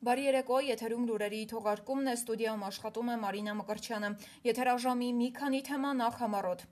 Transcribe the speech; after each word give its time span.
Բարի 0.00 0.22
երեկո, 0.24 0.58
եթերում 0.64 1.02
լուրերի 1.08 1.38
թողարկումն 1.50 2.06
է, 2.08 2.12
ստուդիայում 2.16 2.62
աշխատում 2.70 3.08
է 3.12 3.16
Մարինա 3.24 3.54
Մկրչյանը։ 3.58 4.08
Եթերաժամի 4.46 5.08
մի 5.18 5.26
քանի 5.38 5.60
թեմա 5.66 5.90
նախ 5.98 6.14
համարոտ։ 6.24 6.62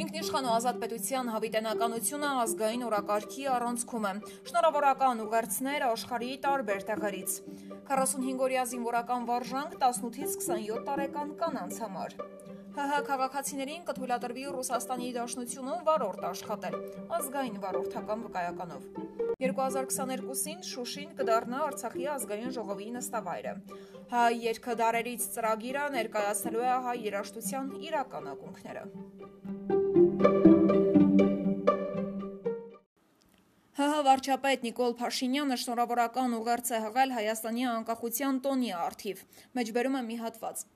Ինքնիշխան 0.00 0.46
ու 0.48 0.52
ազատ 0.56 0.76
պետության 0.82 1.30
հավիտենականությունը 1.34 2.28
ազգային 2.42 2.84
օրակարգի 2.88 3.46
առանցքում 3.54 4.06
է։ 4.10 4.12
Շնորհավորական 4.50 5.22
ուղերձներ 5.24 5.84
աշխարհի 5.90 6.30
տարբեր 6.46 6.86
տեղերից։ 6.90 7.34
45-օրյա 7.90 8.64
զինվորական 8.70 9.26
վարժանք 9.30 9.76
18-ից 9.80 10.38
27 10.46 10.86
տարեկան 10.88 11.34
կանանց 11.42 11.82
համար։ 11.84 12.16
ՀՀ 12.70 12.98
քաղաքացիներին 13.06 13.86
կթույլատրվի 13.88 14.44
Ռուսաստանի 14.54 15.08
Դաշնությունում 15.16 15.80
վարորդ 15.88 16.26
աշխատել, 16.28 16.76
ազգային 17.18 17.56
վարորդական 17.64 18.22
վկայականով։ 18.26 18.84
2022-ին 19.42 20.62
Շուշին 20.70 21.10
կդառնա 21.18 21.64
Արցախի 21.66 22.06
ազգային 22.14 22.54
ժողովի 22.56 22.88
նստավայրը։ 22.94 23.54
Հայ 24.10 24.30
երկը 24.42 24.74
դարերից 24.74 25.24
ծրագիրը 25.36 25.82
ներկայացնելու 25.94 26.62
է 26.66 26.70
հայ 26.86 26.94
երաժշտության 27.04 27.68
իրական 27.86 28.24
ակունքները։ 28.30 28.82
ՀՀ 33.80 34.00
վարչապետ 34.08 34.66
Նիկոլ 34.66 34.96
Փաշինյանը 34.98 35.60
շնորհավորական 35.62 36.34
ուղերձ 36.40 36.72
է 36.74 36.82
հղել 36.88 37.14
Հայաստանի 37.20 37.70
անկախության 37.76 38.42
տոնի 38.48 38.74
արթիվ։ 38.80 39.22
Մեջբերում 39.60 39.98
է 40.00 40.02
մի 40.10 40.16
հատված։ 40.26 40.66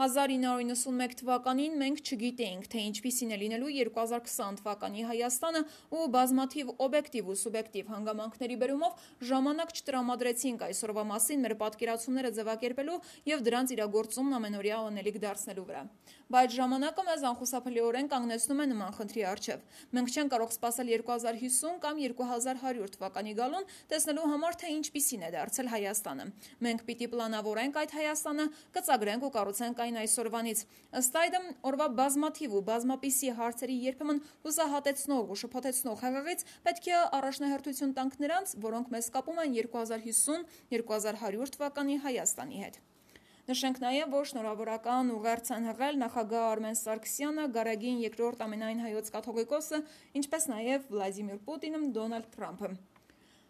1991 0.00 1.18
թվականին 1.20 1.74
մենք 1.76 1.98
չգիտեինք, 2.00 2.68
թե 2.72 2.84
ինչպիսին 2.88 3.34
է 3.34 3.38
լինելու 3.40 3.72
2020 3.76 4.60
թվականի 4.60 5.02
Հայաստանը 5.10 5.60
ու 5.92 6.06
բազմաթիվ 6.14 6.70
օբյեկտիվ 6.86 7.28
ու 7.28 7.36
սուբյեկտիվ 7.40 7.90
հանգամանքների 7.92 8.56
բերումով 8.62 9.04
ժամանակ 9.30 9.74
չտրամադրեցինք 9.76 10.64
այսօրվա 10.70 11.04
մասին 11.10 11.44
մեր 11.44 11.54
պատկերացումները 11.60 12.30
ձևակերպելու 12.40 12.96
եւ 13.28 13.44
դրանց 13.50 13.74
իրագործումն 13.76 14.38
ամենօրյա 14.40 14.80
անելիք 14.88 15.20
դարձնելու 15.20 15.66
վրա։ 15.68 15.84
Բայց 16.30 16.52
ժամանակը 16.54 17.02
մեզ 17.10 17.22
անխուսափելիորեն 17.26 18.08
կանգնեցնում 18.10 18.60
է 18.62 18.66
նման 18.70 18.92
խնդրի 18.94 19.22
առջև։ 19.30 19.62
Մենք 19.98 20.12
չենք 20.14 20.30
կարող 20.30 20.52
սպասել 20.54 20.90
2050 20.94 21.80
կամ 21.82 21.96
2100 22.04 22.92
թվականի 22.94 23.32
գալուն 23.40 23.66
տեսնելու 23.90 24.28
համար, 24.30 24.58
թե 24.60 24.70
ինչպիսին 24.76 25.24
է 25.26 25.30
դարձել 25.34 25.70
Հայաստանը։ 25.74 26.26
Մենք 26.70 26.84
պիտի 26.86 27.08
պլանավորենք 27.10 27.80
այդ 27.82 27.94
Հայաստանը, 27.98 28.46
կծագրենք 28.78 29.26
ու 29.26 29.32
կառուցենք 29.40 29.82
այն 29.89 29.89
այսօրվանից։ 30.00 30.60
Ըստ 31.00 31.16
այդմ, 31.20 31.48
օրվա 31.70 31.86
բազմաթիվ 32.00 32.54
ու 32.58 32.62
բազմապիսի 32.70 33.32
հարցերի 33.40 33.76
երբեմն 33.86 34.22
հուսահատեցնող 34.46 35.32
ու 35.34 35.38
շփոթեցնող 35.42 36.04
հեղեղից 36.04 36.44
պետք 36.68 36.90
է 36.90 37.00
առաջնահերթություն 37.20 37.96
տանք 37.98 38.20
նրանց, 38.26 38.54
որոնք 38.66 38.94
մեզ 38.94 39.10
կապում 39.16 39.42
են 39.46 39.56
2050-2100 39.58 41.56
թվականի 41.56 41.98
Հայաստանի 42.06 42.62
հետ։ 42.66 42.80
Նշենք 43.50 43.80
նաև, 43.82 44.12
որ 44.14 44.26
շնորհավորական 44.30 45.08
ուղերձ 45.16 45.48
են 45.56 45.64
հղել 45.70 45.96
նախագահ 46.04 46.44
Արմեն 46.50 46.76
Սարգսյանը, 46.80 47.46
Գարագին 47.56 48.04
երկրորդ 48.04 48.44
ամենայն 48.46 48.84
հայոց 48.84 49.10
կաթողիկոսը, 49.16 49.82
ինչպես 50.20 50.48
նաև 50.52 50.86
Վլադիմիր 50.92 51.42
Պուտինը, 51.48 51.82
Դոնալդ 51.96 52.30
Թրամփը։ 52.36 52.70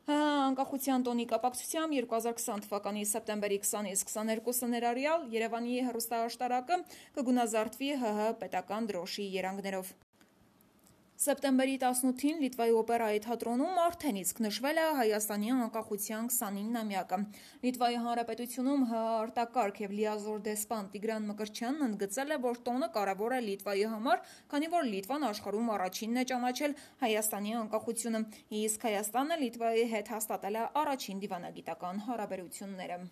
անկախության 0.09 1.03
տոնի 1.07 1.27
կապակցությամբ 1.31 1.97
2020 1.97 2.65
թվականի 2.67 3.03
սեպտեմբերի 3.11 3.59
20-ից 3.65 4.05
22-ը 4.11 4.71
ներառյալ 4.75 5.27
Երևանի 5.35 5.81
հեռուստաաշտարակը 5.89 6.79
կգունազարդվի 7.19 7.91
ՀՀ 8.05 8.31
պետական 8.45 8.89
դրոշի 8.93 9.27
երանգներով։ 9.41 9.93
Սեպտեմբերի 11.21 11.73
18-ին 11.77 12.39
Լիտվայի 12.41 12.71
օպերայի 12.81 13.19
թատրոնում 13.27 13.81
արդեն 13.83 14.21
իսկ 14.23 14.39
նշվել 14.41 14.79
է 14.81 14.87
Հայաստանի 14.99 15.51
անկախության 15.55 16.31
29-ամյակը։ 16.33 17.19
Լիտվայի 17.67 17.99
Հանրապետությունում 18.07 18.87
ՀՀ 18.89 19.03
արտակարգ 19.19 19.83
եւ 19.85 19.95
լիազոր 19.99 20.41
դեսպան 20.49 20.91
Տիգրան 20.97 21.29
Մկրտչյանն 21.29 21.87
ընդգծել 21.91 22.33
է, 22.33 22.41
որ 22.49 22.65
տոնը 22.71 22.91
կարևոր 22.97 23.37
է 23.37 23.45
Լիտվայի 23.51 23.87
համար, 24.01 24.27
քանի 24.57 24.75
որ 24.81 24.93
Լիտվան 24.97 25.31
աշխարհում 25.35 25.73
առաջինն 25.77 26.25
է 26.25 26.29
ճանաչել 26.33 26.79
Հայաստանի 27.05 27.57
անկախությունը, 27.61 28.27
իսկ 28.65 28.87
Հայաստանը 28.89 29.43
Լիտվայի 29.45 29.89
հետ 29.93 30.15
հաստատել 30.17 30.57
է 30.57 30.69
առաջին 30.85 31.27
դիվանագիտական 31.27 32.07
հարաբերությունները։ 32.09 33.05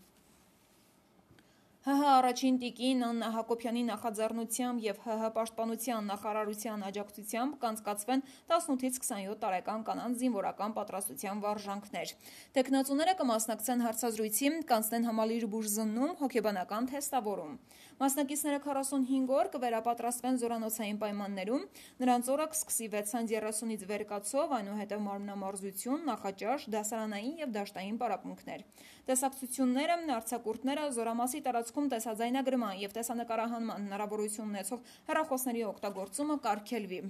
ՀՀ 1.88 2.04
առաջին 2.04 2.56
տիկին 2.60 3.04
Աննա 3.06 3.28
Հակոբյանի 3.32 3.82
նախաձեռնությամբ 3.88 4.82
եւ 4.84 4.98
ՀՀ 5.08 5.28
պաշտպանության 5.36 6.10
նախարարության 6.12 6.84
աջակցությամբ 6.88 7.54
կանցկացվեն 7.62 8.24
18-ից 8.52 8.98
27 9.00 9.38
տարեկան 9.44 9.86
կանանց 9.88 10.20
զինվորական 10.20 10.74
պատրաստության 10.76 11.40
վարժանքներ։ 11.48 12.12
Տեխնացուները 12.58 13.14
կմասնակցեն 13.22 13.84
հարցազրույցի, 13.88 14.52
կանցնեն 14.68 15.08
համալիր 15.08 15.48
բուժզննում, 15.48 16.12
հոգեբանական 16.20 16.90
թեստավորում։ 16.92 17.56
Մասնակիցները 17.98 18.58
45 18.62 19.32
օր 19.38 19.48
կվերապատրաստվեն 19.54 20.36
զորանոցային 20.38 20.98
պայմաններում, 21.02 21.64
նրանց 21.98 22.28
օրը 22.34 22.46
կսկսի 22.52 22.86
630-ից 22.92 23.82
վեր 23.88 24.04
կացով, 24.12 24.54
այնուհետև 24.58 25.02
մարմնամարզություն, 25.08 26.04
նախաճաշ, 26.12 26.68
դասարանային 26.78 27.34
եւ 27.42 27.56
դաշտային 27.58 27.98
պարապմունքներ։ 27.98 28.62
Տեսակցությունները, 29.08 29.98
արձակուրդները 30.18 30.86
զորամասի 30.94 31.38
տարածքում 31.48 31.77
տեսաձայնագրման 31.92 32.80
եւ 32.82 32.94
տեսանկարահանման 32.98 33.84
հնարավորություն 33.86 34.48
ունեցող 34.52 34.94
հեռախոսների 35.10 35.62
օգտագործումը 35.68 36.36
կարգելվի։ 36.48 37.00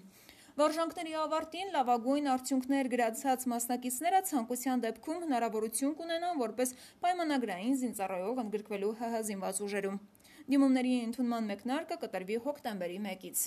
Վարժանքների 0.59 1.13
ավարտին 1.23 1.69
լավագույն 1.75 2.25
արդյունքներ 2.35 2.89
գրացած 2.95 3.45
մասնակիցները 3.53 4.23
ցանկության 4.31 4.83
դեպքում 4.85 5.21
հնարավորություն 5.25 5.95
կունենան 6.01 6.41
որպես 6.43 6.75
պայմանագրային 7.07 7.79
զինծառայող 7.85 8.43
ընդգրկվելու 8.45 8.91
ՀՀ 8.99 9.23
զինված 9.31 9.63
ուժերում։ 9.69 10.03
Դիմումների 10.51 10.99
ընդունման 11.07 11.49
մեկնարկը 11.55 12.03
կտրվի 12.03 12.43
հոկտեմբերի 12.49 13.01
1-ից։ 13.07 13.47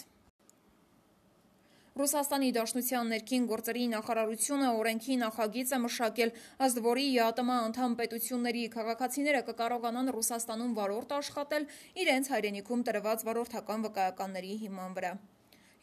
Ռուսաստանի 2.00 2.50
Դաշնության 2.56 3.10
ներքին 3.12 3.46
գործերի 3.52 3.82
նախարարությունը 3.92 4.68
օրենքի 4.82 5.16
նախագիծ 5.22 5.72
է 5.76 5.80
մշակել, 5.86 6.30
ըստ 6.68 6.78
որի 6.86 7.08
ԵԱՏՄ 7.16 7.52
անդամ 7.56 7.96
պետությունների 8.00 8.62
քաղաքացիները 8.76 9.42
կկարողանան 9.50 10.12
Ռուսաստանում 10.16 10.72
վարորդ 10.78 11.12
աշխատել 11.18 11.66
իրենց 12.04 12.32
հայրենիքում 12.32 12.86
տրված 12.88 13.26
վարորդական 13.28 13.84
վկայականների 13.88 14.54
հիման 14.64 14.96
վրա։ 15.02 15.12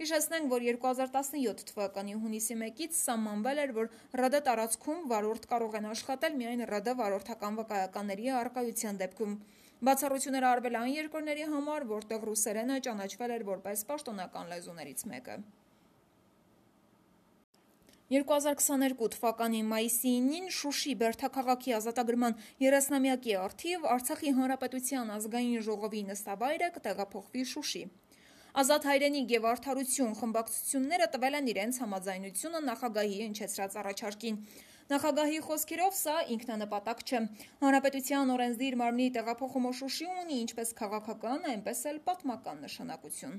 Հիշեցնենք, 0.01 0.49
որ 0.55 0.67
2017 0.71 1.69
թվականի 1.69 2.17
հունիսի 2.25 2.57
1-ից 2.57 2.99
սահմանվել 3.03 3.63
էր, 3.69 3.77
որ 3.77 3.93
ՌԴ 4.17 4.41
տարածքում 4.49 5.05
վարորդ 5.13 5.47
կարող 5.53 5.79
են 5.83 5.93
աշխատել 5.93 6.41
միայն 6.41 6.67
ՌԴ 6.71 6.97
վարորդական 7.05 7.61
վկայականների 7.61 8.33
առկայության 8.41 9.05
դեպքում։ 9.05 9.39
Բացառություններ 9.85 10.51
արվել 10.55 10.83
այն 10.87 10.93
երկրների 11.03 11.49
համար, 11.53 11.89
որտեղ 11.93 12.29
ռուսերենը 12.33 12.83
ճանաչվել 12.89 13.39
էր 13.39 13.49
որպես 13.53 13.89
պաշտոնական 13.93 14.55
լեզուներից 14.55 15.09
մեկը։ 15.13 15.43
2022 18.09 19.07
թվականի 19.13 19.59
մայիսի 19.69 20.11
9-ին 20.27 20.47
Շուշի 20.59 20.93
Բերթաքաղաքի 21.01 21.73
ազատագրման 21.79 22.37
30-ամյակի 22.63 23.35
արդիվ 23.41 23.85
Արցախի 23.95 24.33
Հանրապետության 24.39 25.11
ազգային 25.17 25.67
ժողովի 25.67 26.01
նստավայրը 26.09 26.71
կտեղափոխվի 26.77 27.45
Շուշի։ 27.51 27.83
Ազատ 28.63 28.89
հայրենիք 28.89 29.35
եւ 29.37 29.49
արդարություն 29.51 30.17
խմբակցությունները 30.23 31.11
տվել 31.19 31.39
են 31.43 31.53
իրենց 31.53 31.83
համաձայնությունը 31.85 32.65
նախագահի 32.71 33.21
ընչեցրած 33.29 33.79
առաջարկին։ 33.85 34.41
Նախագահի 34.89 35.45
խոսքերով 35.51 36.01
սա 36.01 36.17
ինքնանպատակ 36.39 37.05
չէ։ 37.05 37.23
Հանրապետության 37.61 38.35
օրենսդիր 38.39 38.81
մարմնի 38.83 39.13
տեղափոխումը 39.19 39.77
Շուշի 39.85 40.11
ունի 40.25 40.43
ինչպես 40.49 40.75
քաղաքական, 40.81 41.49
այնպես 41.53 41.87
էլ 41.93 42.03
պատմական 42.09 42.65
նշանակություն։ 42.65 43.39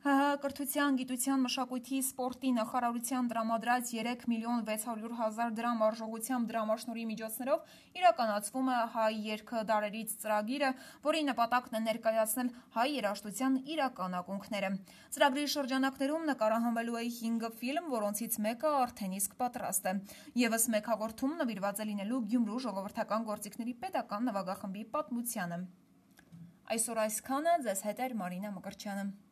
ՀՀ 0.00 0.36
կրթության, 0.40 0.94
գիտության, 0.96 1.42
մշակույթի, 1.44 1.98
սպորտի 2.00 2.50
նախարարության 2.56 3.26
դրամադրած 3.28 3.90
3 3.92 4.22
միլիոն 4.32 4.62
600 4.64 5.12
հազար 5.18 5.50
դրամ 5.58 5.82
արժողությամբ 5.86 6.48
դրամաշնորի 6.48 7.04
միջոցներով 7.10 7.74
իրականացվում 8.00 8.70
է 8.72 8.78
հայ 8.96 9.10
երկը 9.26 9.60
դարերից 9.68 10.16
ծրագիրը, 10.24 10.70
որի 11.04 11.22
նպատակն 11.28 11.76
է 11.76 11.82
ներկայացնել 11.84 12.52
հայ 12.80 12.88
երաշտության 12.96 13.60
իրական 13.76 14.18
ակունքները։ 14.24 14.72
Ծրագրի 15.20 15.46
շրջանակներում 15.60 16.28
նկարահանվելու 16.32 16.96
է 16.96 17.06
5 17.20 17.48
ֆիլմ, 17.60 17.92
որոնցից 18.00 18.42
մեկը 18.48 18.74
արդեն 18.80 19.16
իսկ 19.20 19.36
պատրաստ 19.44 19.90
է։ 19.92 19.96
Եվս 20.48 20.68
մեկ 20.80 20.92
հաղորդում 20.96 21.40
նվիրված 21.44 21.84
է 21.84 21.90
լինելու 21.92 22.26
Գյումրու 22.32 22.62
ժողովրդական 22.64 23.28
գործիքների 23.28 23.80
պետական 23.84 24.30
նվագախմբի 24.32 24.84
պատմությանը։ 24.96 25.64
Այսօր 26.70 27.02
այսքանը 27.04 27.58
ձեզ 27.66 27.82
հետ 27.90 28.06
էր 28.06 28.22
Մարինա 28.22 28.54
Մկրչյանը։ 28.56 29.29